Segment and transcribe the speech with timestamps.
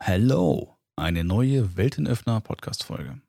[0.00, 3.20] Hello, eine neue Weltenöffner-Podcast-Folge.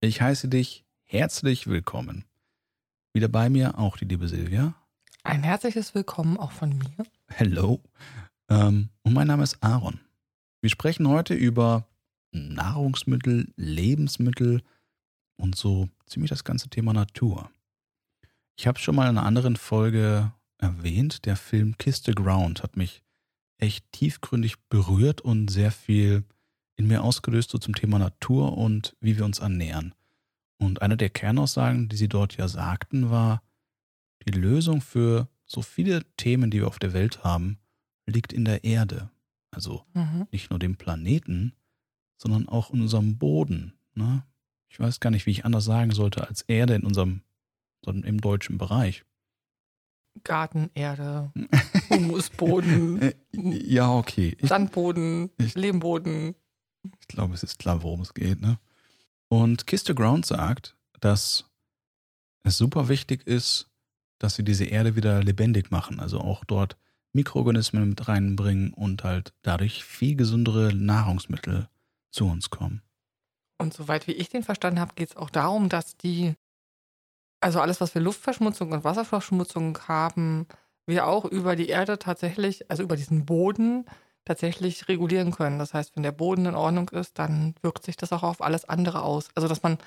[0.00, 2.26] Ich heiße dich herzlich willkommen.
[3.14, 4.74] Wieder bei mir auch die liebe Silvia.
[5.24, 7.06] Ein herzliches Willkommen auch von mir.
[7.28, 7.82] Hello.
[8.50, 10.00] Ähm, und mein Name ist Aaron.
[10.60, 11.88] Wir sprechen heute über
[12.30, 14.62] Nahrungsmittel, Lebensmittel
[15.36, 17.50] und so ziemlich das ganze Thema Natur.
[18.56, 21.24] Ich habe es schon mal in einer anderen Folge erwähnt.
[21.24, 23.02] Der Film Kiss the Ground hat mich
[23.58, 26.24] echt tiefgründig berührt und sehr viel
[26.76, 29.94] in mir ausgelöst so zum Thema Natur und wie wir uns ernähren.
[30.58, 33.42] Und eine der Kernaussagen, die sie dort ja sagten, war,
[34.26, 37.58] die Lösung für so viele Themen, die wir auf der Welt haben,
[38.06, 39.10] liegt in der Erde.
[39.50, 40.26] Also mhm.
[40.30, 41.54] nicht nur dem Planeten,
[42.16, 43.74] sondern auch in unserem Boden.
[43.94, 44.24] Ne?
[44.68, 47.22] Ich weiß gar nicht, wie ich anders sagen sollte als Erde in unserem,
[47.84, 49.04] sondern im deutschen Bereich.
[50.24, 51.32] Gartenerde,
[51.90, 53.02] Humusboden.
[53.02, 54.36] Äh, ja, okay.
[54.40, 56.34] Ich, Sandboden, ich, Lehmboden.
[57.00, 58.40] Ich glaube, es ist klar, worum es geht.
[58.40, 58.58] Ne?
[59.28, 61.44] Und Kiss the Ground sagt, dass
[62.42, 63.70] es super wichtig ist,
[64.18, 66.00] dass sie diese Erde wieder lebendig machen.
[66.00, 66.76] Also auch dort
[67.12, 71.68] Mikroorganismen mit reinbringen und halt dadurch viel gesündere Nahrungsmittel
[72.10, 72.82] zu uns kommen.
[73.58, 76.34] Und soweit wie ich den verstanden habe, geht es auch darum, dass die
[77.40, 80.46] also alles, was wir Luftverschmutzung und Wasserverschmutzung haben,
[80.88, 83.84] wir auch über die Erde tatsächlich, also über diesen Boden
[84.24, 85.58] tatsächlich regulieren können.
[85.58, 88.68] Das heißt, wenn der Boden in Ordnung ist, dann wirkt sich das auch auf alles
[88.68, 89.28] andere aus.
[89.34, 89.78] Also dass man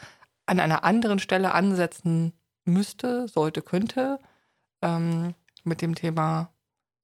[0.46, 2.34] an einer anderen Stelle ansetzen
[2.66, 4.20] müsste, sollte, könnte,
[4.82, 6.50] ähm, mit dem Thema,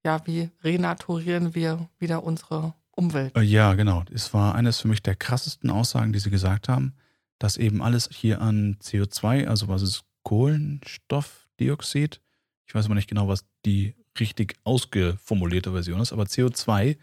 [0.03, 3.35] ja, wie renaturieren wir wieder unsere Umwelt.
[3.37, 4.03] Äh, ja, genau.
[4.11, 6.95] Es war eines für mich der krassesten Aussagen, die Sie gesagt haben,
[7.37, 12.19] dass eben alles hier an CO2, also was ist Kohlenstoffdioxid.
[12.67, 16.97] Ich weiß aber nicht genau, was die richtig ausgeformulierte Version ist, aber CO2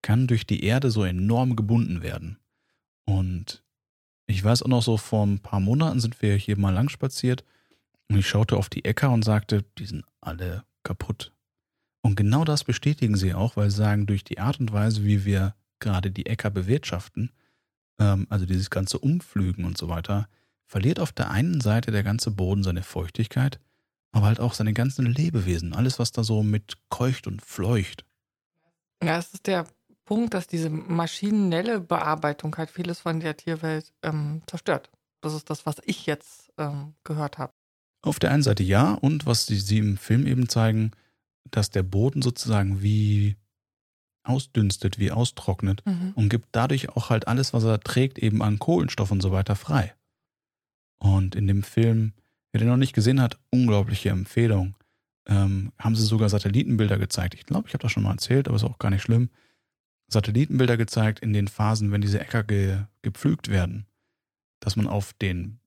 [0.00, 2.38] kann durch die Erde so enorm gebunden werden.
[3.04, 3.62] Und
[4.26, 7.44] ich weiß auch noch so, vor ein paar Monaten sind wir hier mal lang spaziert
[8.08, 11.32] und ich schaute auf die Äcker und sagte, die sind alle kaputt.
[12.02, 15.24] Und genau das bestätigen sie auch, weil sie sagen, durch die Art und Weise, wie
[15.24, 17.30] wir gerade die Äcker bewirtschaften,
[17.98, 20.28] ähm, also dieses ganze Umflügen und so weiter,
[20.66, 23.60] verliert auf der einen Seite der ganze Boden seine Feuchtigkeit,
[24.12, 28.04] aber halt auch seine ganzen Lebewesen, alles, was da so mit keucht und fleucht.
[29.02, 29.66] Ja, es ist der
[30.04, 34.90] Punkt, dass diese maschinelle Bearbeitung halt vieles von der Tierwelt ähm, zerstört.
[35.22, 37.52] Das ist das, was ich jetzt ähm, gehört habe.
[38.02, 40.90] Auf der einen Seite ja, und was sie, sie im Film eben zeigen,
[41.50, 43.36] dass der Boden sozusagen wie
[44.24, 46.12] ausdünstet, wie austrocknet mhm.
[46.14, 49.56] und gibt dadurch auch halt alles, was er trägt, eben an Kohlenstoff und so weiter
[49.56, 49.94] frei.
[50.98, 52.12] Und in dem Film,
[52.52, 54.76] wer den noch nicht gesehen hat, unglaubliche Empfehlung.
[55.26, 57.34] Ähm, haben sie sogar Satellitenbilder gezeigt.
[57.34, 59.30] Ich glaube, ich habe das schon mal erzählt, aber ist auch gar nicht schlimm.
[60.08, 63.86] Satellitenbilder gezeigt in den Phasen, wenn diese Äcker ge, gepflügt werden,
[64.60, 65.58] dass man auf den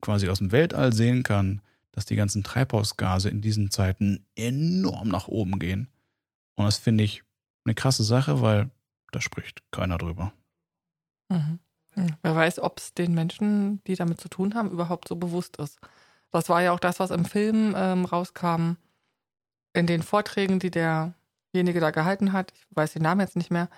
[0.00, 1.60] quasi aus dem Weltall sehen kann,
[1.92, 5.88] dass die ganzen Treibhausgase in diesen Zeiten enorm nach oben gehen.
[6.54, 7.22] Und das finde ich
[7.64, 8.70] eine krasse Sache, weil
[9.10, 10.32] da spricht keiner drüber.
[11.28, 11.58] Mhm.
[11.94, 15.56] Hm, wer weiß, ob es den Menschen, die damit zu tun haben, überhaupt so bewusst
[15.58, 15.78] ist.
[16.32, 18.72] Das war ja auch das, was im Film ähm, rauskam,
[19.74, 22.52] in den Vorträgen, die derjenige da gehalten hat.
[22.54, 23.68] Ich weiß den Namen jetzt nicht mehr.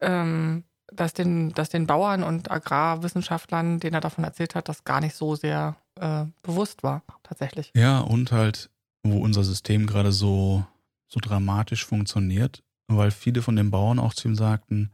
[0.00, 5.00] Ähm, dass den, dass den Bauern und Agrarwissenschaftlern, denen er davon erzählt hat, das gar
[5.00, 7.72] nicht so sehr äh, bewusst war, tatsächlich.
[7.74, 8.70] Ja, und halt,
[9.02, 10.64] wo unser System gerade so,
[11.08, 14.92] so dramatisch funktioniert, weil viele von den Bauern auch zu ihm sagten,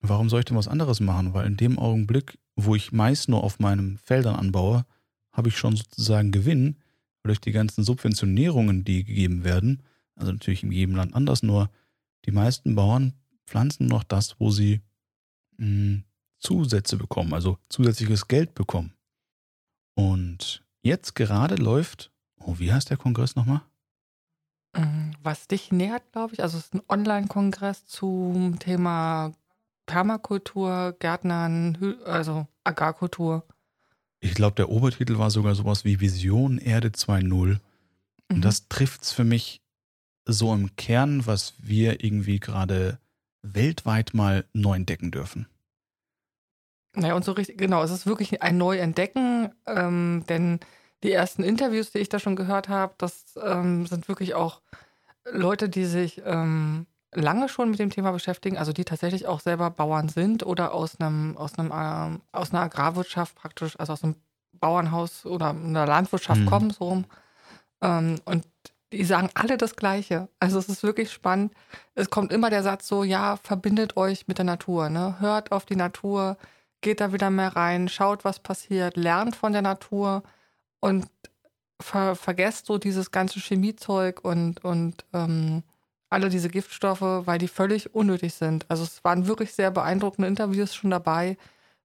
[0.00, 1.32] warum soll ich denn was anderes machen?
[1.34, 4.84] Weil in dem Augenblick, wo ich meist nur auf meinen Feldern anbaue,
[5.36, 6.76] habe ich schon sozusagen Gewinn,
[7.22, 9.82] durch die ganzen Subventionierungen, die gegeben werden,
[10.14, 11.70] also natürlich in jedem Land anders, nur
[12.24, 13.14] die meisten Bauern
[13.46, 14.80] pflanzen noch das, wo sie
[15.58, 16.04] mh, hm,
[16.38, 18.92] Zusätze bekommen, also zusätzliches Geld bekommen.
[19.94, 23.62] Und jetzt gerade läuft, oh, wie heißt der Kongress nochmal?
[24.74, 26.42] Mm, was dich nähert, glaube ich.
[26.42, 29.32] Also es ist ein Online-Kongress zum Thema
[29.86, 33.44] Permakultur, Gärtnern, also Agrarkultur.
[34.26, 37.30] Ich glaube, der Obertitel war sogar sowas wie Vision Erde 2.0.
[37.30, 37.60] Und
[38.28, 38.40] mhm.
[38.42, 39.60] das trifft es für mich
[40.24, 42.98] so im Kern, was wir irgendwie gerade
[43.42, 45.46] weltweit mal neu entdecken dürfen.
[46.96, 50.58] Naja, und so richtig, genau, es ist wirklich ein Neuentdecken, ähm, denn
[51.04, 54.60] die ersten Interviews, die ich da schon gehört habe, das ähm, sind wirklich auch
[55.24, 59.70] Leute, die sich ähm, lange schon mit dem Thema beschäftigen, also die tatsächlich auch selber
[59.70, 64.16] Bauern sind oder aus einem, aus einem, äh, aus einer Agrarwirtschaft praktisch, also aus einem
[64.52, 66.46] Bauernhaus oder einer Landwirtschaft mhm.
[66.46, 67.04] kommen, so rum.
[67.82, 68.44] Ähm, und
[68.92, 70.28] die sagen alle das Gleiche.
[70.38, 71.52] Also es ist wirklich spannend.
[71.94, 75.16] Es kommt immer der Satz so, ja, verbindet euch mit der Natur, ne?
[75.20, 76.36] Hört auf die Natur,
[76.80, 80.22] geht da wieder mehr rein, schaut, was passiert, lernt von der Natur
[80.80, 81.06] und
[81.80, 85.62] ver vergesst so dieses ganze Chemiezeug und, und ähm,
[86.08, 88.64] alle diese Giftstoffe, weil die völlig unnötig sind.
[88.68, 91.36] Also es waren wirklich sehr beeindruckende Interviews schon dabei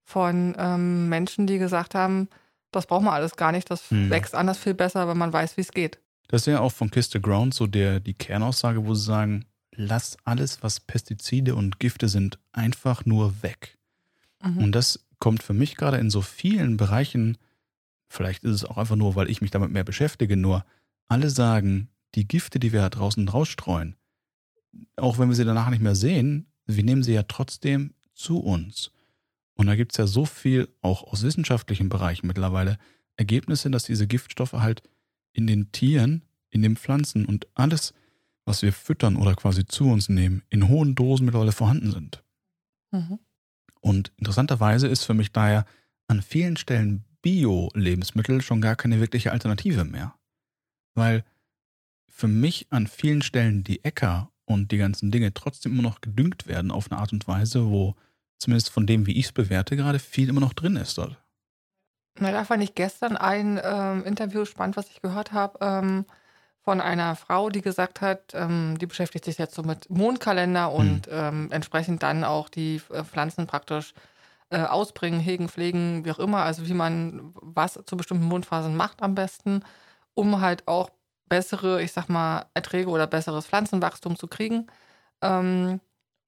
[0.03, 2.27] von ähm, Menschen, die gesagt haben,
[2.71, 4.09] das braucht man alles gar nicht, das hm.
[4.09, 5.99] wächst anders viel besser, wenn man weiß, wie es geht.
[6.27, 9.45] Das ist ja auch von Kiss the Ground so der, die Kernaussage, wo sie sagen,
[9.75, 13.77] lass alles, was Pestizide und Gifte sind, einfach nur weg.
[14.41, 14.57] Mhm.
[14.57, 17.37] Und das kommt für mich gerade in so vielen Bereichen,
[18.09, 20.65] vielleicht ist es auch einfach nur, weil ich mich damit mehr beschäftige, nur
[21.07, 23.95] alle sagen, die Gifte, die wir da draußen rausstreuen,
[24.95, 28.91] auch wenn wir sie danach nicht mehr sehen, wir nehmen sie ja trotzdem zu uns.
[29.55, 32.77] Und da gibt es ja so viel, auch aus wissenschaftlichen Bereichen mittlerweile,
[33.17, 34.81] Ergebnisse, dass diese Giftstoffe halt
[35.33, 37.93] in den Tieren, in den Pflanzen und alles,
[38.45, 42.23] was wir füttern oder quasi zu uns nehmen, in hohen Dosen mittlerweile vorhanden sind.
[42.91, 43.19] Mhm.
[43.81, 45.65] Und interessanterweise ist für mich daher
[46.07, 50.15] an vielen Stellen Bio-Lebensmittel schon gar keine wirkliche Alternative mehr.
[50.95, 51.23] Weil
[52.09, 56.47] für mich an vielen Stellen die Äcker und die ganzen Dinge trotzdem immer noch gedüngt
[56.47, 57.95] werden auf eine Art und Weise, wo
[58.37, 61.17] zumindest von dem, wie ich es bewerte, gerade viel immer noch drin ist dort.
[62.19, 66.05] Na, da fand ich gestern ein ähm, Interview spannend, was ich gehört habe, ähm,
[66.63, 71.07] von einer Frau, die gesagt hat, ähm, die beschäftigt sich jetzt so mit Mondkalender und
[71.07, 71.47] mhm.
[71.51, 73.93] entsprechend dann auch die äh, Pflanzen praktisch
[74.51, 79.01] äh, ausbringen, hegen, pflegen, wie auch immer, also wie man was zu bestimmten Mondphasen macht
[79.01, 79.63] am besten,
[80.13, 80.89] um halt auch
[81.31, 84.67] bessere, ich sag mal, Erträge oder besseres Pflanzenwachstum zu kriegen.
[85.21, 85.79] Ähm,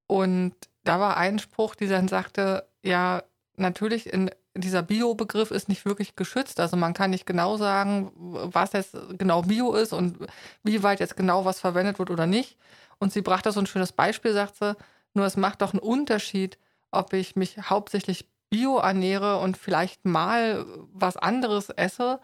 [0.07, 0.55] und
[0.85, 3.21] da war ein Spruch, die dann sagte, ja,
[3.57, 6.61] natürlich in dieser Bio-Begriff ist nicht wirklich geschützt.
[6.61, 10.17] Also man kann nicht genau sagen, was jetzt genau Bio ist und
[10.63, 12.57] wie weit jetzt genau was verwendet wird oder nicht.
[12.97, 14.73] Und sie brachte so ein schönes Beispiel, sagt sie,
[15.13, 16.57] nur es macht doch einen Unterschied,
[16.91, 22.21] ob ich mich hauptsächlich Bio ernähre und vielleicht mal was anderes esse,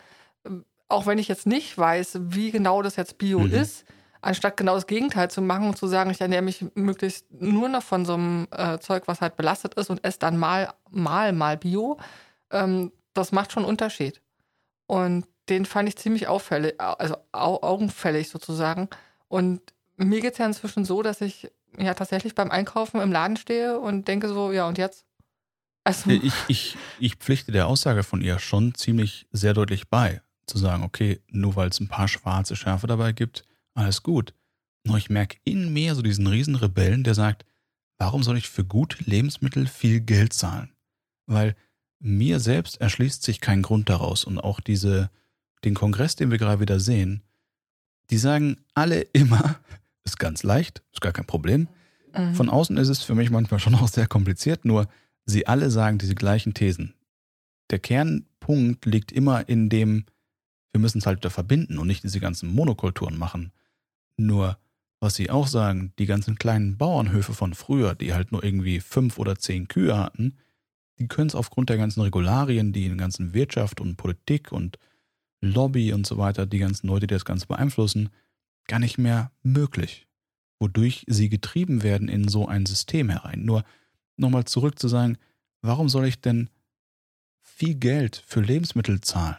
[0.89, 3.53] auch wenn ich jetzt nicht weiß, wie genau das jetzt Bio mhm.
[3.53, 3.85] ist,
[4.21, 7.83] anstatt genau das Gegenteil zu machen und zu sagen, ich ernähre mich möglichst nur noch
[7.83, 11.57] von so einem äh, Zeug, was halt belastet ist und esse dann mal, mal, mal
[11.57, 11.99] Bio,
[12.51, 14.21] ähm, das macht schon einen Unterschied.
[14.87, 18.89] Und den fand ich ziemlich auffällig, also au augenfällig sozusagen.
[19.27, 19.61] Und
[19.95, 23.79] mir geht es ja inzwischen so, dass ich ja tatsächlich beim Einkaufen im Laden stehe
[23.79, 25.05] und denke so, ja, und jetzt?
[25.83, 26.09] Also.
[26.09, 30.83] Ich, ich, ich pflichte der Aussage von ihr schon ziemlich sehr deutlich bei zu sagen,
[30.83, 34.33] okay, nur weil es ein paar schwarze Schafe dabei gibt, alles gut.
[34.85, 37.45] Nur ich merke in mir so diesen riesen Rebellen, der sagt,
[37.97, 40.71] warum soll ich für gute Lebensmittel viel Geld zahlen?
[41.27, 41.55] Weil
[41.99, 45.09] mir selbst erschließt sich kein Grund daraus und auch diese,
[45.63, 47.21] den Kongress, den wir gerade wieder sehen,
[48.09, 49.59] die sagen alle immer,
[50.05, 51.67] ist ganz leicht, ist gar kein Problem.
[52.17, 52.33] Mhm.
[52.33, 54.87] Von außen ist es für mich manchmal schon auch sehr kompliziert, nur
[55.25, 56.95] sie alle sagen diese gleichen Thesen.
[57.69, 60.05] Der Kernpunkt liegt immer in dem,
[60.71, 63.51] wir müssen es halt wieder verbinden und nicht diese ganzen Monokulturen machen.
[64.17, 64.57] Nur,
[64.99, 69.17] was sie auch sagen, die ganzen kleinen Bauernhöfe von früher, die halt nur irgendwie fünf
[69.17, 70.37] oder zehn Kühe hatten,
[70.99, 74.77] die können es aufgrund der ganzen Regularien, die in der ganzen Wirtschaft und Politik und
[75.41, 78.09] Lobby und so weiter, die ganzen Leute, die das Ganze beeinflussen,
[78.67, 80.07] gar nicht mehr möglich.
[80.59, 83.45] Wodurch sie getrieben werden in so ein System herein.
[83.45, 83.63] Nur
[84.17, 85.17] nochmal zurück zu sagen,
[85.61, 86.49] warum soll ich denn
[87.41, 89.37] viel Geld für Lebensmittel zahlen?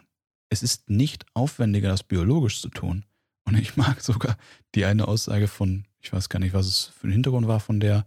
[0.50, 3.06] Es ist nicht aufwendiger, das biologisch zu tun.
[3.44, 4.36] Und ich mag sogar
[4.74, 7.80] die eine Aussage von, ich weiß gar nicht, was es für ein Hintergrund war, von
[7.80, 8.06] der,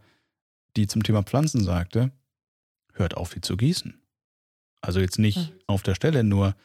[0.75, 2.12] die zum Thema Pflanzen sagte,
[2.93, 4.00] hört auf, sie zu gießen.
[4.81, 5.59] Also jetzt nicht mhm.
[5.67, 6.55] auf der Stelle, nur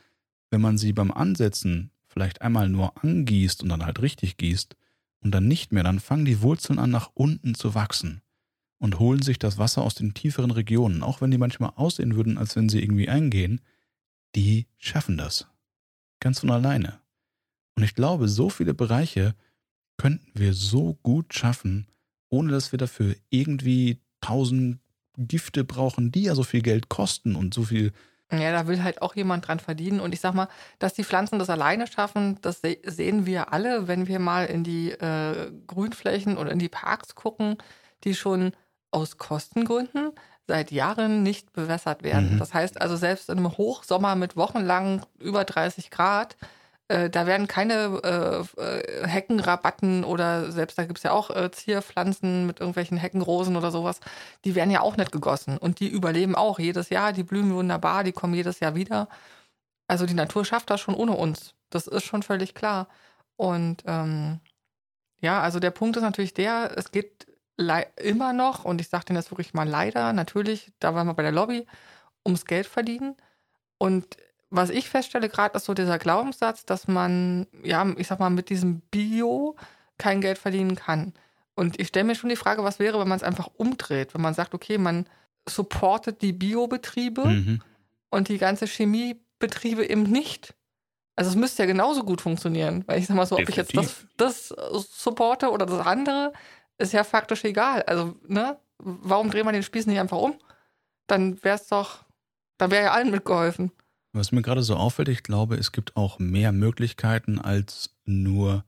[0.50, 4.76] wenn man sie beim Ansetzen vielleicht einmal nur angießt und dann halt richtig gießt
[5.20, 8.22] und dann nicht mehr, dann fangen die Wurzeln an, nach unten zu wachsen
[8.78, 12.38] und holen sich das Wasser aus den tieferen Regionen, auch wenn die manchmal aussehen würden,
[12.38, 13.60] als wenn sie irgendwie eingehen,
[14.34, 15.48] die schaffen das.
[16.20, 17.00] Ganz von alleine.
[17.76, 19.34] Und ich glaube, so viele Bereiche
[19.96, 21.86] könnten wir so gut schaffen,
[22.28, 24.80] ohne dass wir dafür irgendwie tausend
[25.16, 27.92] Gifte brauchen, die ja so viel Geld kosten und so viel.
[28.30, 30.00] Ja, da will halt auch jemand dran verdienen.
[30.00, 30.48] Und ich sag mal,
[30.78, 34.90] dass die Pflanzen das alleine schaffen, das sehen wir alle, wenn wir mal in die
[34.90, 37.56] äh, Grünflächen oder in die Parks gucken,
[38.04, 38.52] die schon
[38.90, 40.12] aus Kostengründen
[40.48, 42.34] seit Jahren nicht bewässert werden.
[42.34, 42.38] Mhm.
[42.38, 46.36] Das heißt also, selbst in einem Hochsommer mit wochenlang über 30 Grad,
[46.88, 51.50] äh, da werden keine äh, äh, Heckenrabatten oder selbst da gibt es ja auch äh,
[51.50, 54.00] Zierpflanzen mit irgendwelchen Heckenrosen oder sowas,
[54.46, 55.58] die werden ja auch nicht gegossen.
[55.58, 59.08] Und die überleben auch jedes Jahr, die blühen wunderbar, die kommen jedes Jahr wieder.
[59.86, 61.54] Also die Natur schafft das schon ohne uns.
[61.70, 62.88] Das ist schon völlig klar.
[63.36, 64.40] Und ähm,
[65.20, 67.26] ja, also der Punkt ist natürlich der, es geht
[67.96, 71.22] immer noch, und ich sage den jetzt wirklich mal leider, natürlich, da waren wir bei
[71.22, 71.66] der Lobby,
[72.24, 73.16] ums Geld verdienen.
[73.78, 74.16] Und
[74.50, 78.48] was ich feststelle gerade, ist so dieser Glaubenssatz, dass man, ja, ich sag mal, mit
[78.48, 79.56] diesem Bio
[79.98, 81.12] kein Geld verdienen kann.
[81.54, 84.22] Und ich stelle mir schon die Frage, was wäre, wenn man es einfach umdreht, wenn
[84.22, 85.06] man sagt, okay, man
[85.48, 87.62] supportet die Biobetriebe mhm.
[88.10, 90.54] und die ganze Chemiebetriebe eben nicht.
[91.16, 93.76] Also es müsste ja genauso gut funktionieren, weil ich sag mal so, Definitiv.
[93.76, 96.32] ob ich jetzt das, das supporte oder das andere,
[96.78, 97.82] ist ja faktisch egal.
[97.82, 100.38] Also, ne, warum dreht man den Spieß nicht einfach um?
[101.06, 102.04] Dann wäre es doch,
[102.58, 103.72] dann wäre ja allen mitgeholfen.
[104.12, 108.64] Was mir gerade so auffällt, ich glaube, es gibt auch mehr Möglichkeiten als nur,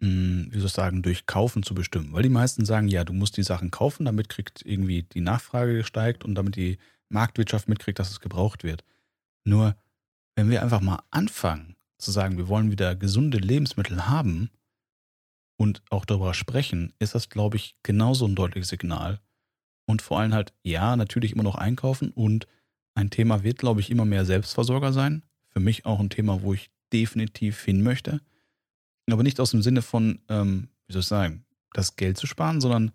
[0.00, 2.12] mh, hm, wie soll ich sagen, durch Kaufen zu bestimmen.
[2.12, 5.74] Weil die meisten sagen, ja, du musst die Sachen kaufen, damit kriegt irgendwie die Nachfrage
[5.74, 8.84] gesteigt und damit die Marktwirtschaft mitkriegt, dass es gebraucht wird.
[9.44, 9.76] Nur,
[10.36, 14.50] wenn wir einfach mal anfangen zu sagen, wir wollen wieder gesunde Lebensmittel haben
[15.62, 19.20] und auch darüber sprechen, ist das, glaube ich, genauso ein deutliches Signal.
[19.86, 22.48] Und vor allem halt, ja, natürlich immer noch einkaufen und
[22.96, 25.22] ein Thema wird, glaube ich, immer mehr Selbstversorger sein.
[25.50, 28.20] Für mich auch ein Thema, wo ich definitiv hin möchte.
[29.08, 32.60] Aber nicht aus dem Sinne von, ähm, wie soll ich sagen, das Geld zu sparen,
[32.60, 32.90] sondern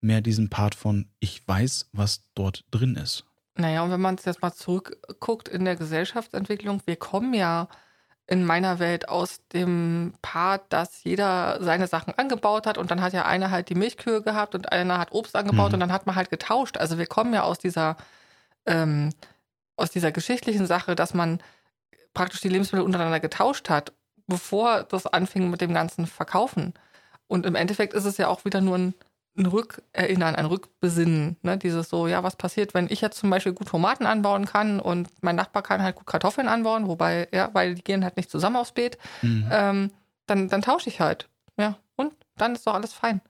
[0.00, 3.24] mehr diesen Part von, ich weiß, was dort drin ist.
[3.56, 7.68] Naja, und wenn man es jetzt mal zurückguckt in der Gesellschaftsentwicklung, wir kommen ja
[8.26, 13.12] in meiner Welt aus dem Part, dass jeder seine Sachen angebaut hat und dann hat
[13.12, 15.74] ja einer halt die Milchkühe gehabt und einer hat Obst angebaut mhm.
[15.74, 16.78] und dann hat man halt getauscht.
[16.78, 17.96] Also wir kommen ja aus dieser
[18.66, 19.10] ähm,
[19.76, 21.42] aus dieser geschichtlichen Sache, dass man
[22.14, 23.92] praktisch die Lebensmittel untereinander getauscht hat,
[24.26, 26.74] bevor das anfing mit dem ganzen Verkaufen.
[27.26, 28.94] Und im Endeffekt ist es ja auch wieder nur ein,
[29.36, 31.36] ein Rückerinnern, ein Rückbesinnen.
[31.42, 31.56] Ne?
[31.56, 35.08] Dieses so, ja, was passiert, wenn ich jetzt zum Beispiel gut Tomaten anbauen kann und
[35.22, 38.56] mein Nachbar kann halt gut Kartoffeln anbauen, wobei, ja, weil die gehen halt nicht zusammen
[38.56, 39.48] aufs Beet, mhm.
[39.50, 39.90] ähm,
[40.26, 41.28] dann, dann tausche ich halt.
[41.58, 43.20] Ja, und dann ist doch alles fein.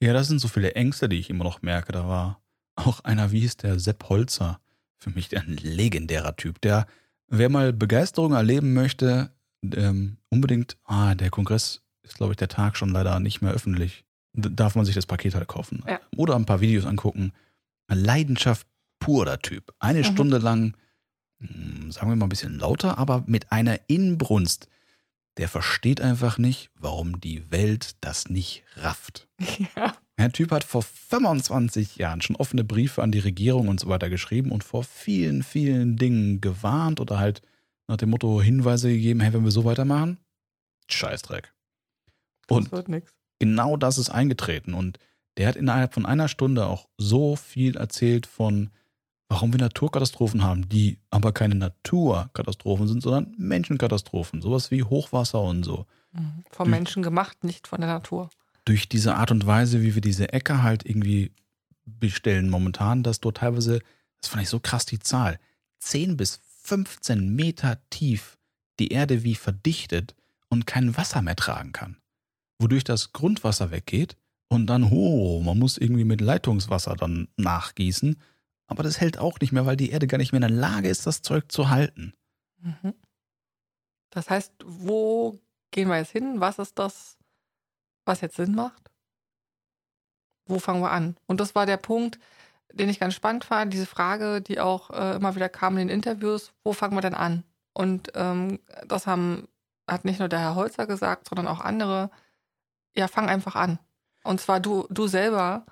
[0.00, 1.92] Ja, das sind so viele Ängste, die ich immer noch merke.
[1.92, 2.40] Da war
[2.76, 4.60] auch einer, wie hieß der, Sepp Holzer,
[4.96, 6.86] für mich ein legendärer Typ, der,
[7.28, 12.76] wer mal Begeisterung erleben möchte, ähm, unbedingt, ah, der Kongress ist, glaube ich, der Tag
[12.76, 14.04] schon leider nicht mehr öffentlich.
[14.34, 15.82] Darf man sich das Paket halt kaufen.
[15.86, 16.00] Ja.
[16.16, 17.32] Oder ein paar Videos angucken.
[17.88, 18.66] Leidenschaft
[18.98, 19.72] pur, der Typ.
[19.78, 20.04] Eine mhm.
[20.04, 20.76] Stunde lang,
[21.40, 24.68] hm, sagen wir mal ein bisschen lauter, aber mit einer Inbrunst.
[25.38, 29.28] Der versteht einfach nicht, warum die Welt das nicht rafft.
[29.76, 29.94] Ja.
[30.18, 34.10] Der Typ hat vor 25 Jahren schon offene Briefe an die Regierung und so weiter
[34.10, 37.40] geschrieben und vor vielen, vielen Dingen gewarnt oder halt
[37.86, 40.18] nach dem Motto Hinweise gegeben, hey, wenn wir so weitermachen,
[40.88, 41.54] Scheißdreck.
[42.48, 42.70] Und
[43.38, 44.74] genau das ist eingetreten.
[44.74, 44.98] Und
[45.36, 48.70] der hat innerhalb von einer Stunde auch so viel erzählt von,
[49.28, 54.42] warum wir Naturkatastrophen haben, die aber keine Naturkatastrophen sind, sondern Menschenkatastrophen.
[54.42, 55.86] Sowas wie Hochwasser und so.
[56.12, 56.44] Mhm.
[56.50, 58.30] Vom Menschen gemacht, nicht von der Natur
[58.68, 61.32] durch diese Art und Weise, wie wir diese Äcker halt irgendwie
[61.86, 63.80] bestellen momentan, dass dort teilweise,
[64.20, 65.40] das fand ich so krass die Zahl,
[65.78, 68.36] 10 bis 15 Meter tief
[68.78, 70.14] die Erde wie verdichtet
[70.50, 71.96] und kein Wasser mehr tragen kann.
[72.58, 74.16] Wodurch das Grundwasser weggeht
[74.48, 78.20] und dann, oh, man muss irgendwie mit Leitungswasser dann nachgießen.
[78.66, 80.88] Aber das hält auch nicht mehr, weil die Erde gar nicht mehr in der Lage
[80.88, 82.12] ist, das Zeug zu halten.
[82.60, 82.94] Mhm.
[84.10, 85.38] Das heißt, wo
[85.70, 86.40] gehen wir jetzt hin?
[86.40, 87.18] Was ist das
[88.08, 88.90] was jetzt Sinn macht?
[90.46, 91.16] Wo fangen wir an?
[91.26, 92.18] Und das war der Punkt,
[92.72, 95.94] den ich ganz spannend fand, diese Frage, die auch äh, immer wieder kam in den
[95.94, 97.44] Interviews, wo fangen wir denn an?
[97.74, 99.46] Und ähm, das haben,
[99.86, 102.10] hat nicht nur der Herr Holzer gesagt, sondern auch andere.
[102.96, 103.78] Ja, fang einfach an.
[104.24, 105.66] Und zwar du, du selber.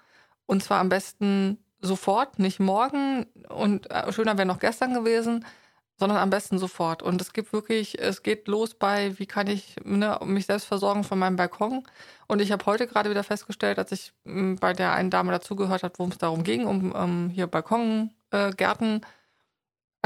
[0.47, 3.27] Und zwar am besten sofort, nicht morgen.
[3.49, 5.45] Und äh, schöner wäre noch gestern gewesen
[5.99, 7.03] sondern am besten sofort.
[7.03, 11.05] Und es gibt wirklich, es geht los bei, wie kann ich ne, mich selbst versorgen
[11.05, 11.85] von meinem Balkon.
[12.27, 15.83] Und ich habe heute gerade wieder festgestellt, als ich hm, bei der einen Dame dazugehört
[15.83, 18.97] habe, worum es darum ging, um, um hier Balkongärten.
[18.97, 19.01] Äh,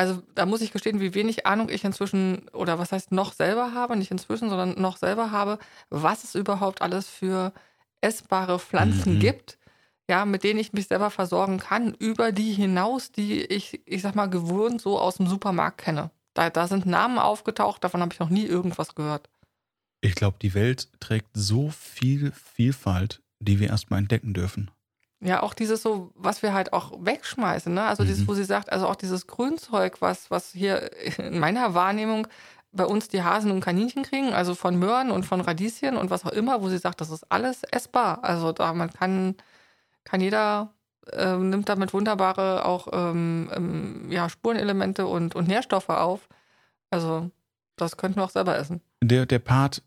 [0.01, 3.75] also da muss ich gestehen, wie wenig Ahnung ich inzwischen, oder was heißt noch selber
[3.75, 5.59] habe, nicht inzwischen, sondern noch selber habe,
[5.91, 7.53] was es überhaupt alles für
[8.01, 9.21] essbare Pflanzen mhm.
[9.21, 9.59] gibt
[10.11, 14.17] ja, mit denen ich mich selber versorgen kann, über die hinaus, die ich, ich sag
[14.17, 16.11] mal, gewohnt so aus dem Supermarkt kenne.
[16.35, 19.31] Da, da sind Namen aufgetaucht, davon habe ich noch nie irgendwas gehört.
[20.01, 24.73] Ich glaube, die Welt trägt so viel Vielfalt, die wir erstmal entdecken dürfen.
[25.23, 27.85] Ja, auch dieses so, was wir halt auch wegschmeißen, ne?
[27.85, 28.09] Also mhm.
[28.09, 32.27] dieses, wo sie sagt, also auch dieses Grünzeug, was, was hier in meiner Wahrnehmung
[32.73, 36.25] bei uns die Hasen und Kaninchen kriegen, also von Möhren und von Radieschen und was
[36.25, 38.23] auch immer, wo sie sagt, das ist alles essbar.
[38.23, 39.35] Also da man kann
[40.05, 40.73] kann jeder,
[41.13, 46.29] äh, nimmt damit wunderbare auch ähm, ähm, ja, Spurenelemente und, und Nährstoffe auf.
[46.91, 47.31] Also
[47.77, 48.81] das könnten wir auch selber essen.
[49.03, 49.83] Der, der Part,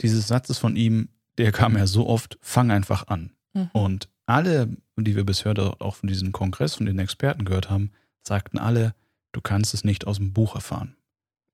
[0.00, 3.32] dieses Satzes von ihm, der kam ja so oft, fang einfach an.
[3.52, 3.70] Mhm.
[3.72, 8.58] Und alle, die wir bisher auch von diesem Kongress von den Experten gehört haben, sagten
[8.58, 8.94] alle,
[9.32, 10.96] du kannst es nicht aus dem Buch erfahren.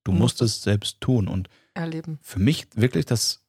[0.05, 0.19] Du Mhm.
[0.19, 1.29] musst es selbst tun.
[1.29, 2.19] Und Erleben.
[2.23, 3.45] für mich wirklich, das,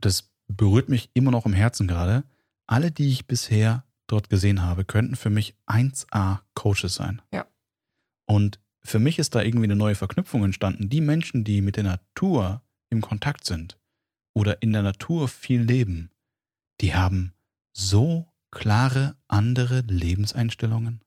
[0.00, 2.24] das berührt mich immer noch im Herzen gerade.
[2.66, 7.22] Alle, die ich bisher dort gesehen habe, könnten für mich 1A Coaches sein.
[7.32, 7.46] Ja.
[8.26, 10.88] Und für mich ist da irgendwie eine neue Verknüpfung entstanden.
[10.90, 13.78] Die Menschen, die mit der Natur im Kontakt sind
[14.34, 16.10] oder in der Natur viel leben,
[16.80, 17.32] die haben
[17.72, 21.00] so klare andere Lebenseinstellungen.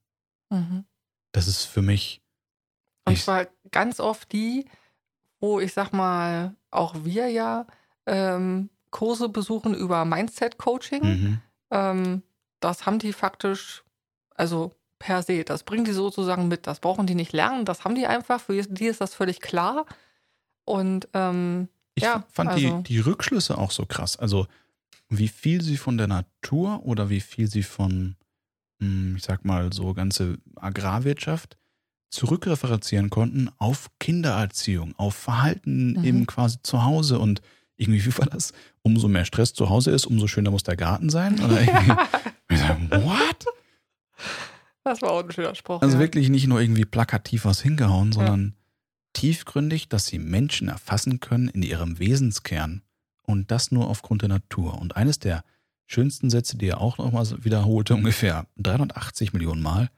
[0.50, 0.86] Mhm.
[1.32, 2.22] Das ist für mich.
[3.06, 4.66] Und ich- zwar ganz oft die,
[5.40, 7.66] wo ich sag mal, auch wir ja
[8.06, 11.04] ähm, Kurse besuchen über Mindset-Coaching.
[11.04, 11.42] Mhm.
[11.72, 12.24] Ähm,
[12.60, 13.84] das haben die faktisch,
[14.36, 16.66] also per se, das bringen die sozusagen mit.
[16.68, 18.40] Das brauchen die nicht lernen, das haben die einfach.
[18.42, 19.86] Für die ist das völlig klar.
[20.66, 24.18] Und ähm, Ich Ja, fand also- die, die Rückschlüsse auch so krass.
[24.18, 24.48] Also,
[25.10, 28.16] wie viel sie von der Natur oder wie viel sie von,
[28.82, 31.58] hm, ich sag mal, so ganze Agrarwirtschaft
[32.10, 36.04] zurückreferenzieren konnten auf Kindererziehung, auf Verhalten Mhm.
[36.04, 37.42] eben quasi zu Hause und
[37.76, 38.54] irgendwie, wie war das?
[38.82, 41.40] Umso mehr Stress zu Hause ist, umso schöner muss der Garten sein.
[41.44, 43.46] Oder irgendwie, sag, what?
[44.84, 45.82] das war auch ein schöner Spruch.
[45.82, 46.02] Also ja.
[46.02, 48.56] wirklich nicht nur irgendwie plakativ was hingehauen, sondern
[49.14, 52.82] tiefgründig, dass sie Menschen erfassen können in ihrem Wesenskern
[53.28, 54.80] und das nur aufgrund der Natur.
[54.80, 55.44] Und eines der
[55.86, 59.90] schönsten Sätze, die er auch nochmal wiederholte, ungefähr 380 Millionen Mal,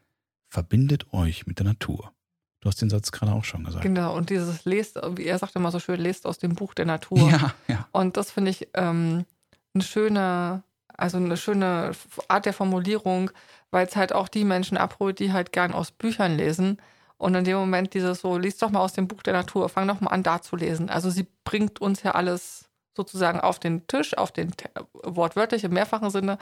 [0.49, 2.11] verbindet euch mit der Natur.
[2.59, 3.83] Du hast den Satz gerade auch schon gesagt.
[3.83, 6.85] Genau, und dieses lest, wie er sagt immer so schön, lest aus dem Buch der
[6.85, 7.29] Natur.
[7.29, 7.87] Ja, ja.
[7.91, 9.25] Und das finde ich ähm,
[9.73, 11.91] eine schöne, also eine schöne
[12.27, 13.31] Art der Formulierung,
[13.71, 16.77] weil es halt auch die Menschen abholt, die halt gern aus Büchern lesen.
[17.17, 19.87] Und in dem Moment dieses so, liest doch mal aus dem Buch der Natur, fang
[19.87, 20.89] doch mal an, da zu lesen.
[20.89, 24.51] Also sie bringt uns ja alles sozusagen auf den Tisch, auf den
[25.03, 26.37] wortwörtlich im mehrfachen Sinne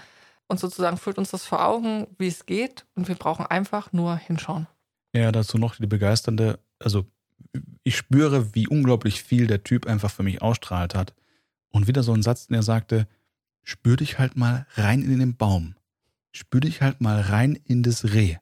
[0.48, 2.86] und sozusagen führt uns das vor Augen, wie es geht.
[2.96, 4.68] Und wir brauchen einfach nur hinschauen.
[5.13, 7.06] Ja, dazu noch die begeisternde, also
[7.84, 11.13] ich spüre, wie unglaublich viel der Typ einfach für mich ausstrahlt hat.
[11.69, 13.08] Und wieder so ein Satz, der sagte,
[13.63, 15.76] spür dich halt mal rein in den Baum.
[16.32, 18.38] Spür dich halt mal rein in das Reh.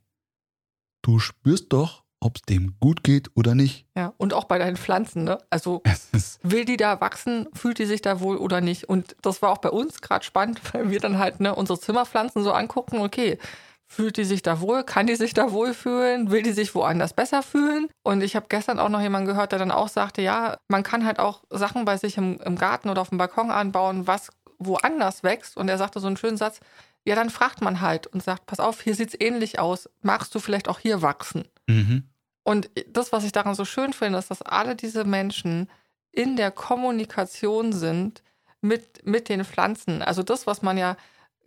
[1.02, 3.86] Du spürst doch, ob es dem gut geht oder nicht.
[3.96, 5.38] Ja, und auch bei deinen Pflanzen, ne?
[5.52, 8.90] Also Es will die da wachsen, fühlt die sich da wohl oder nicht?
[8.90, 12.44] Und das war auch bei uns gerade spannend, weil wir dann halt ne, unsere Zimmerpflanzen
[12.44, 13.38] so angucken, okay,
[13.86, 17.14] fühlt die sich da wohl, kann die sich da wohl fühlen, will die sich woanders
[17.14, 17.88] besser fühlen?
[18.02, 21.06] Und ich habe gestern auch noch jemanden gehört, der dann auch sagte, ja, man kann
[21.06, 25.22] halt auch Sachen bei sich im, im Garten oder auf dem Balkon anbauen, was woanders
[25.22, 25.56] wächst.
[25.58, 26.60] Und er sagte so einen schönen Satz,
[27.04, 30.40] ja, dann fragt man halt und sagt, pass auf, hier sieht's ähnlich aus, magst du
[30.40, 31.46] vielleicht auch hier wachsen?
[31.68, 32.04] mhm.
[32.46, 35.68] Und das, was ich daran so schön finde, ist, dass alle diese Menschen
[36.12, 38.24] in der Kommunikation sind
[38.62, 40.02] mit, mit den Pflanzen.
[40.02, 40.96] Also das, was man ja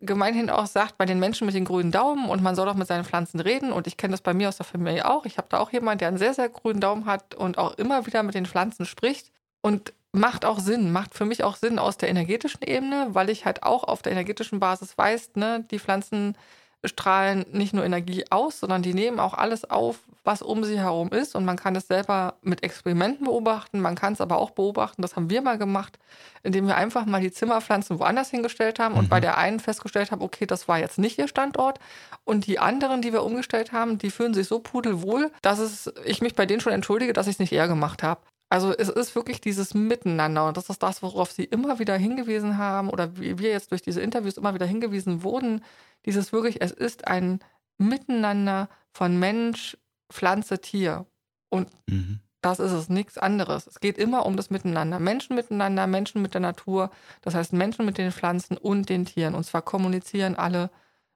[0.01, 2.89] gemeinhin auch sagt bei den Menschen mit den grünen Daumen und man soll doch mit
[2.89, 3.73] seinen Pflanzen reden.
[3.73, 5.25] Und ich kenne das bei mir aus der Familie auch.
[5.25, 8.05] Ich habe da auch jemanden, der einen sehr, sehr grünen Daumen hat und auch immer
[8.07, 9.33] wieder mit den Pflanzen spricht.
[9.61, 13.45] Und macht auch Sinn, macht für mich auch Sinn aus der energetischen Ebene, weil ich
[13.45, 16.37] halt auch auf der energetischen Basis weiß, ne, die Pflanzen
[16.85, 21.09] strahlen nicht nur Energie aus, sondern die nehmen auch alles auf, was um sie herum
[21.09, 21.35] ist.
[21.35, 23.81] Und man kann es selber mit Experimenten beobachten.
[23.81, 25.99] Man kann es aber auch beobachten, das haben wir mal gemacht,
[26.43, 29.09] indem wir einfach mal die Zimmerpflanzen woanders hingestellt haben und Mhm.
[29.09, 31.81] bei der einen festgestellt haben, okay, das war jetzt nicht ihr Standort.
[32.25, 36.21] Und die anderen, die wir umgestellt haben, die fühlen sich so pudelwohl, dass es, ich
[36.21, 38.21] mich bei denen schon entschuldige, dass ich es nicht eher gemacht habe.
[38.51, 42.57] Also es ist wirklich dieses Miteinander und das ist das, worauf Sie immer wieder hingewiesen
[42.57, 45.63] haben oder wie wir jetzt durch diese Interviews immer wieder hingewiesen wurden.
[46.07, 47.41] Dieses wirklich, es ist ein
[47.77, 49.77] Miteinander von Mensch,
[50.11, 51.07] Pflanze, Tier.
[51.51, 52.21] Und Mhm.
[52.41, 53.67] das ist es, nichts anderes.
[53.67, 54.99] Es geht immer um das Miteinander.
[54.99, 56.91] Menschen miteinander, Menschen mit der Natur,
[57.23, 59.35] das heißt Menschen mit den Pflanzen und den Tieren.
[59.35, 60.71] Und zwar kommunizieren alle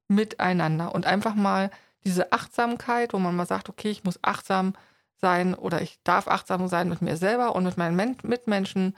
[0.09, 0.95] miteinander.
[0.95, 1.71] Und einfach mal
[2.05, 4.75] diese Achtsamkeit, wo man mal sagt, okay, ich muss achtsam
[5.23, 8.95] sein oder ich darf achtsam sein mit mir selber und mit meinen Men Mitmenschen.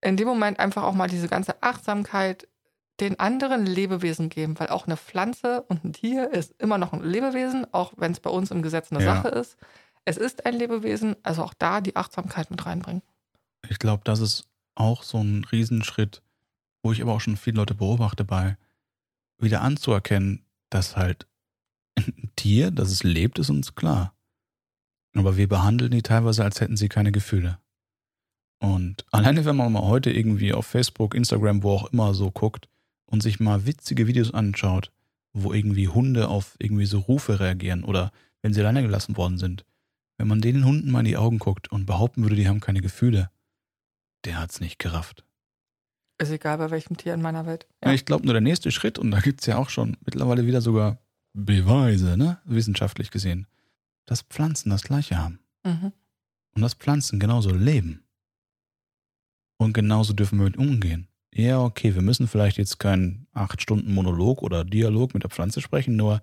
[0.00, 2.46] In dem Moment einfach auch mal diese ganze Achtsamkeit
[3.00, 7.02] den anderen Lebewesen geben, weil auch eine Pflanze und ein Tier ist immer noch ein
[7.02, 9.16] Lebewesen, auch wenn es bei uns im Gesetz eine Ja.
[9.16, 9.56] Sache ist.
[10.04, 13.02] Es ist ein Lebewesen, also auch da die Achtsamkeit mit reinbringen.
[13.68, 16.22] Ich glaube, das ist auch so ein Riesenschritt,
[16.82, 18.56] wo ich aber auch schon viele Leute beobachte bei,
[19.38, 21.26] wieder anzuerkennen, dass halt
[21.98, 24.14] ein Tier, dass es lebt, ist uns klar.
[25.18, 27.58] Aber wir behandeln die teilweise, als hätten sie keine Gefühle.
[28.58, 32.68] Und alleine, wenn man mal heute irgendwie auf Facebook, Instagram, wo auch immer so guckt
[33.06, 34.92] und sich mal witzige Videos anschaut,
[35.32, 39.64] wo irgendwie Hunde auf irgendwie so Rufe reagieren oder wenn sie alleine gelassen worden sind,
[40.18, 42.80] wenn man den Hunden mal in die Augen guckt und behaupten würde, die haben keine
[42.80, 43.30] Gefühle,
[44.24, 45.24] der hat's nicht gerafft.
[46.18, 47.66] Ist egal bei welchem Tier in meiner Welt.
[47.84, 47.92] Ja.
[47.92, 50.62] ich glaube nur der nächste Schritt, und da gibt es ja auch schon mittlerweile wieder
[50.62, 50.98] sogar
[51.34, 52.38] Beweise, ne?
[52.46, 53.46] wissenschaftlich gesehen,
[54.06, 55.40] dass Pflanzen das gleiche haben.
[55.64, 55.92] Mhm.
[56.54, 58.04] Und dass Pflanzen genauso leben.
[59.58, 61.08] Und genauso dürfen wir mit umgehen.
[61.34, 65.60] Ja, okay, wir müssen vielleicht jetzt keinen acht Stunden Monolog oder Dialog mit der Pflanze
[65.60, 66.22] sprechen, nur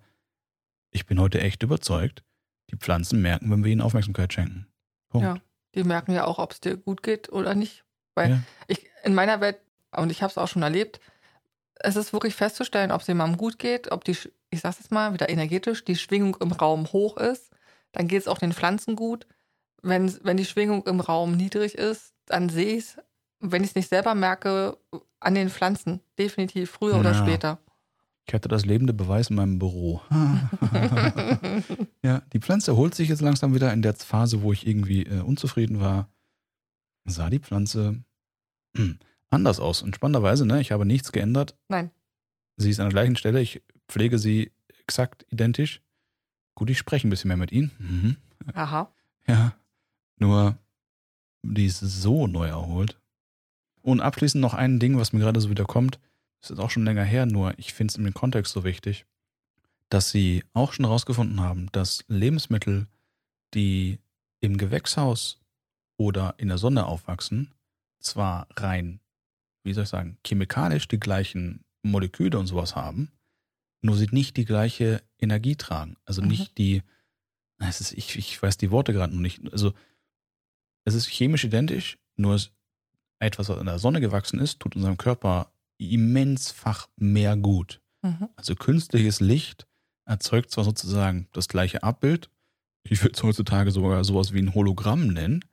[0.91, 2.23] ich bin heute echt überzeugt,
[2.71, 4.67] die Pflanzen merken, wenn wir ihnen Aufmerksamkeit schenken.
[5.09, 5.25] Punkt.
[5.27, 5.37] Ja,
[5.75, 7.83] die merken ja auch, ob es dir gut geht oder nicht.
[8.15, 8.43] Weil Ja.
[8.67, 9.57] ich in meiner Welt,
[9.91, 10.99] und ich habe es auch schon erlebt,
[11.75, 14.15] es ist wirklich festzustellen, ob es jemandem gut geht, ob die,
[14.49, 17.52] ich sag's jetzt mal wieder energetisch, die Schwingung im Raum hoch ist,
[17.93, 19.25] dann geht es auch den Pflanzen gut.
[19.81, 22.97] Wenn, wenn die Schwingung im Raum niedrig ist, dann sehe ich es,
[23.39, 24.77] wenn ich es nicht selber merke,
[25.19, 26.01] an den Pflanzen.
[26.19, 27.17] Definitiv, früher oder Ja.
[27.23, 27.59] später.
[28.25, 30.01] Ich hatte das lebende Beweis in meinem Büro.
[32.03, 35.19] ja, die Pflanze erholt sich jetzt langsam wieder in der Phase, wo ich irgendwie äh,
[35.21, 36.09] unzufrieden war.
[37.05, 38.01] Sah die Pflanze
[38.77, 38.97] hm,
[39.29, 39.81] anders aus.
[39.81, 41.57] Und spannenderweise, ne, ich habe nichts geändert.
[41.67, 41.91] Nein.
[42.55, 43.41] Sie ist an der gleichen Stelle.
[43.41, 44.51] Ich pflege sie
[44.81, 45.81] exakt identisch.
[46.55, 47.71] Gut, ich spreche ein bisschen mehr mit ihnen.
[47.79, 48.17] Mhm.
[48.53, 48.91] Aha.
[49.27, 49.53] Ja,
[50.17, 50.57] nur
[51.43, 52.99] die ist so neu erholt.
[53.81, 55.99] Und abschließend noch ein Ding, was mir gerade so wieder kommt.
[56.41, 59.05] Das ist auch schon länger her, nur ich finde es in dem Kontext so wichtig,
[59.89, 62.87] dass sie auch schon herausgefunden haben, dass Lebensmittel,
[63.53, 63.99] die
[64.39, 65.39] im Gewächshaus
[65.97, 67.53] oder in der Sonne aufwachsen,
[67.99, 68.99] zwar rein,
[69.63, 73.11] wie soll ich sagen, chemikalisch die gleichen Moleküle und sowas haben,
[73.83, 75.97] nur sie nicht die gleiche Energie tragen.
[76.05, 76.29] Also Mhm.
[76.29, 76.81] nicht die,
[77.59, 79.41] es ist, ich, ich weiß die Worte gerade noch nicht.
[79.51, 79.73] Also
[80.85, 82.39] es ist chemisch identisch, nur
[83.19, 87.81] etwas, was in der Sonne gewachsen ist, tut unserem Körper immensfach mehr gut.
[88.01, 88.29] Mhm.
[88.35, 89.67] Also künstliches Licht
[90.05, 92.29] erzeugt zwar sozusagen das gleiche Abbild,
[92.85, 95.45] ich würde es heutzutage sogar sowas wie ein Hologramm nennen,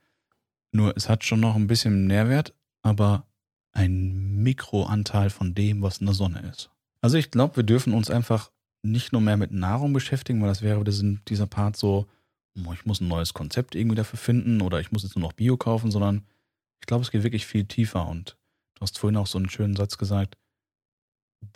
[0.72, 3.26] nur es hat schon noch ein bisschen Nährwert, aber
[3.72, 6.70] ein Mikroanteil von dem, was in der Sonne ist.
[7.00, 8.50] Also ich glaube, wir dürfen uns einfach
[8.82, 12.06] nicht nur mehr mit Nahrung beschäftigen, weil das wäre diesen, dieser Part so,
[12.66, 15.32] oh, ich muss ein neues Konzept irgendwie dafür finden oder ich muss jetzt nur noch
[15.32, 16.26] Bio kaufen, sondern
[16.80, 18.36] ich glaube, es geht wirklich viel tiefer und
[18.74, 20.36] du hast vorhin auch so einen schönen Satz gesagt,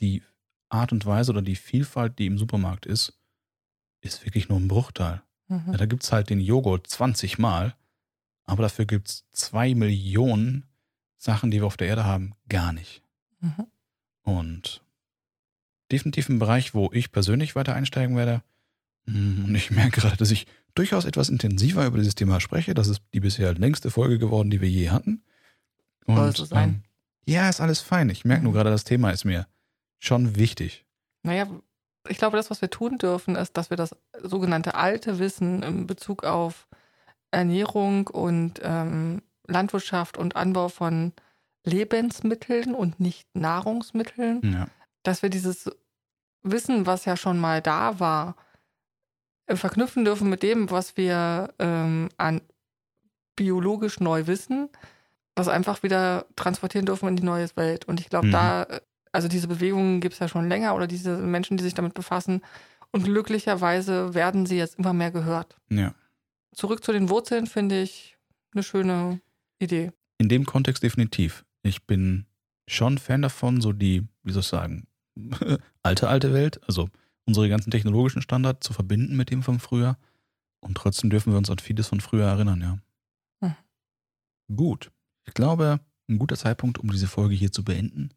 [0.00, 0.22] die
[0.68, 3.18] Art und Weise oder die Vielfalt, die im Supermarkt ist,
[4.00, 5.22] ist wirklich nur ein Bruchteil.
[5.48, 5.72] Mhm.
[5.72, 7.74] Ja, da gibt es halt den Joghurt 20 Mal,
[8.44, 10.64] aber dafür gibt es zwei Millionen
[11.16, 13.02] Sachen, die wir auf der Erde haben, gar nicht.
[13.40, 13.66] Mhm.
[14.22, 14.83] Und
[15.92, 18.42] definitiv ein Bereich, wo ich persönlich weiter einsteigen werde.
[19.06, 22.74] Mm, Und ich merke gerade, dass ich durchaus etwas intensiver über dieses Thema spreche.
[22.74, 25.22] Das ist die bisher längste Folge geworden, die wir je hatten.
[26.06, 26.68] Und, Soll so sein.
[26.68, 26.82] Ähm,
[27.26, 28.10] ja, ist alles fein.
[28.10, 28.56] Ich merke nur Mhm.
[28.56, 29.46] gerade, das Thema ist mir
[29.98, 30.84] schon wichtig.
[31.22, 31.46] Naja,
[32.08, 35.86] ich glaube, das, was wir tun dürfen, ist, dass wir das sogenannte alte Wissen in
[35.86, 36.66] Bezug auf
[37.30, 41.12] Ernährung und ähm, Landwirtschaft und Anbau von
[41.64, 44.68] Lebensmitteln und nicht Nahrungsmitteln, Ja.
[45.04, 45.70] Dass wir dieses
[46.42, 48.34] Wissen, was ja schon mal da war,
[49.46, 52.40] äh, verknüpfen dürfen mit dem, was wir ähm, an
[53.36, 54.68] biologisch neu wissen,
[55.34, 57.84] was einfach wieder transportieren dürfen in die neue Welt.
[57.86, 58.32] Und ich glaube, Mhm.
[58.32, 58.80] da, äh,
[59.12, 62.42] also diese Bewegungen gibt es ja schon länger oder diese Menschen, die sich damit befassen.
[62.92, 65.56] Und glücklicherweise werden sie jetzt immer mehr gehört.
[65.70, 65.94] ja.
[66.54, 68.16] Zurück zu den Wurzeln finde ich
[68.54, 69.20] eine schöne
[69.58, 69.90] Idee.
[70.18, 71.44] In dem Kontext definitiv.
[71.64, 72.26] Ich bin
[72.68, 74.86] schon Fan davon, so die, wie soll ich sagen,
[75.82, 76.90] alte, alte Welt, also
[77.26, 79.96] unsere ganzen technologischen Standards zu verbinden mit dem von früher.
[80.60, 82.60] Und trotzdem dürfen wir uns an vieles von früher erinnern,
[83.40, 83.48] ja.
[83.48, 84.56] Mhm.
[84.56, 84.90] Gut.
[85.26, 88.10] Ich glaube, ein guter Zeitpunkt, um diese Folge hier zu beenden.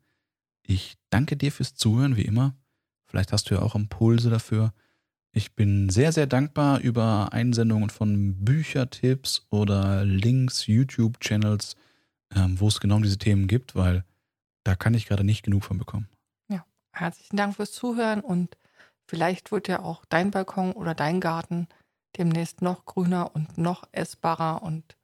[0.63, 2.55] Ich danke dir fürs Zuhören, wie immer.
[3.05, 4.73] Vielleicht hast du ja auch Impulse dafür.
[5.31, 11.75] Ich bin sehr, sehr dankbar über Einsendungen von Büchertipps oder Links, YouTube-Channels,
[12.35, 14.03] ähm, wo es genau diese Themen gibt, weil
[14.63, 16.09] da kann ich gerade nicht genug von bekommen.
[16.99, 18.57] Herzlichen Dank fürs Zuhören und
[19.07, 21.67] vielleicht wird ja auch dein Balkon oder dein Garten
[22.17, 24.97] demnächst noch grüner und noch essbarer und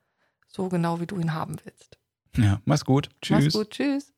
[0.48, 1.98] so genau, wie du ihn haben willst.
[2.36, 3.10] Ja, mach's gut.
[3.22, 3.44] Tschüss.
[3.46, 4.13] Mach's gut, tschüss.